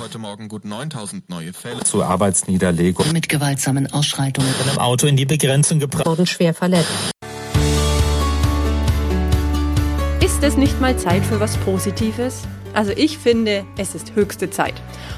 Heute 0.00 0.18
Morgen 0.18 0.48
gut 0.48 0.64
9000 0.64 1.28
neue 1.28 1.52
Fälle. 1.52 1.84
Zu 1.84 2.02
Arbeitsniederlegung. 2.02 3.12
Mit 3.12 3.28
gewaltsamen 3.28 3.92
Ausschreitungen. 3.92 4.50
Mit 4.58 4.66
einem 4.66 4.78
Auto 4.78 5.06
in 5.06 5.14
die 5.14 5.26
Begrenzung 5.26 5.78
gebracht. 5.78 6.06
Wurden 6.06 6.26
schwer 6.26 6.54
verletzt. 6.54 6.88
Ist 10.24 10.42
es 10.42 10.56
nicht 10.56 10.80
mal 10.80 10.96
Zeit 10.96 11.22
für 11.22 11.38
was 11.38 11.58
Positives? 11.58 12.48
Also 12.72 12.92
ich 12.92 13.18
finde, 13.18 13.66
es 13.76 13.94
ist 13.94 14.14
höchste 14.14 14.48
Zeit. 14.48 14.74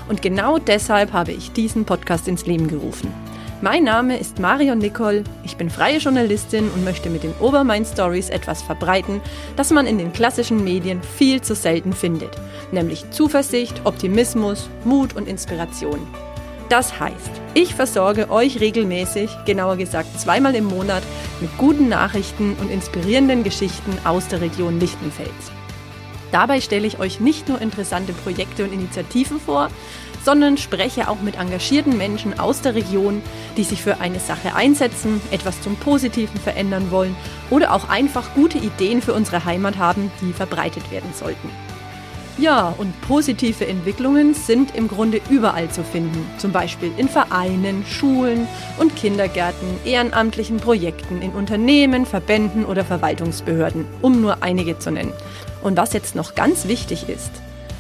Und 0.09 0.21
genau 0.21 0.59
deshalb 0.59 1.13
habe 1.13 1.31
ich 1.31 1.53
diesen 1.53 1.85
Podcast 1.85 2.27
ins 2.27 2.47
Leben 2.47 2.67
gerufen. 2.67 3.15
Mein 3.63 3.85
Name 3.85 4.19
ist 4.19 4.41
Marion 4.41 4.79
Nicol, 4.79 5.23
ich 5.45 5.57
bin 5.57 5.71
freie 5.71 5.99
Journalistin 5.99 6.69
und 6.69 6.83
möchte 6.83 7.09
mit 7.09 7.23
den 7.23 7.33
Obermain 7.39 7.85
Stories 7.85 8.29
etwas 8.29 8.61
verbreiten, 8.61 9.21
das 9.55 9.71
man 9.71 9.87
in 9.87 9.99
den 9.99 10.13
klassischen 10.13 10.65
Medien 10.65 11.01
viel 11.01 11.41
zu 11.43 11.55
selten 11.55 11.93
findet, 11.93 12.33
nämlich 12.73 13.09
Zuversicht, 13.13 13.83
Optimismus, 13.85 14.69
Mut 14.83 15.15
und 15.15 15.29
Inspiration. 15.29 16.01
Das 16.71 16.99
heißt, 16.99 17.31
ich 17.55 17.77
versorge 17.77 18.33
euch 18.33 18.59
regelmäßig, 18.59 19.31
genauer 19.47 19.77
gesagt 19.77 20.19
zweimal 20.19 20.57
im 20.57 20.65
Monat, 20.65 21.05
mit 21.41 21.57
guten 21.57 21.89
Nachrichten 21.89 22.57
und 22.61 22.69
inspirierenden 22.69 23.45
Geschichten 23.45 23.97
aus 24.03 24.27
der 24.27 24.41
Region 24.41 24.81
Lichtenfels. 24.81 25.53
Dabei 26.33 26.63
stelle 26.63 26.87
ich 26.87 26.99
euch 26.99 27.21
nicht 27.21 27.49
nur 27.49 27.61
interessante 27.61 28.13
Projekte 28.15 28.65
und 28.65 28.73
Initiativen 28.73 29.39
vor, 29.39 29.69
sondern 30.25 30.57
spreche 30.57 31.09
auch 31.09 31.21
mit 31.21 31.39
engagierten 31.39 31.97
Menschen 31.97 32.39
aus 32.39 32.63
der 32.63 32.75
Region, 32.75 33.23
die 33.57 33.65
sich 33.65 33.83
für 33.83 34.01
eine 34.01 34.19
Sache 34.19 34.55
einsetzen, 34.55 35.21
etwas 35.31 35.61
zum 35.61 35.77
Positiven 35.77 36.41
verändern 36.41 36.91
wollen 36.91 37.15
oder 37.51 37.73
auch 37.75 37.89
einfach 37.89 38.35
gute 38.35 38.59
Ideen 38.59 39.03
für 39.03 39.15
unsere 39.15 39.45
Heimat 39.45 39.77
haben, 39.77 40.11
die 40.21 40.33
verbreitet 40.33 40.91
werden 40.91 41.11
sollten. 41.15 41.51
Ja, 42.39 42.75
und 42.79 42.99
positive 43.03 43.67
Entwicklungen 43.67 44.33
sind 44.33 44.75
im 44.75 44.89
Grunde 44.89 45.21
überall 45.29 45.71
zu 45.71 45.85
finden, 45.85 46.25
zum 46.39 46.51
Beispiel 46.51 46.91
in 46.97 47.11
Vereinen, 47.11 47.85
Schulen 47.85 48.49
und 48.79 48.97
Kindergärten, 48.97 49.69
ehrenamtlichen 49.85 50.57
Projekten, 50.57 51.21
in 51.21 51.33
Unternehmen, 51.33 52.07
Verbänden 52.07 52.65
oder 52.65 52.87
Verwaltungsbehörden, 52.87 53.85
um 54.01 54.23
nur 54.23 54.43
einige 54.43 54.79
zu 54.79 54.91
nennen. 54.91 55.13
Und 55.63 55.77
was 55.77 55.93
jetzt 55.93 56.15
noch 56.15 56.35
ganz 56.35 56.67
wichtig 56.67 57.09
ist, 57.09 57.31